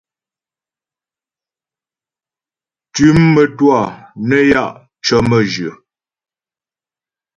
[2.93, 3.77] Tʉ̌m mə́twâ
[4.27, 5.71] nə́ ya' cə̀ mə́jyə.